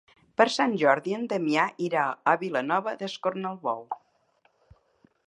[0.41, 3.87] Per Sant Jordi en Damià irà a Vilanova d'Escornalbou.